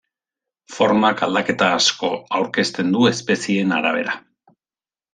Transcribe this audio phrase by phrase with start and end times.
[0.77, 4.21] Formak aldaketa asko aurkezten du espezieen arabera.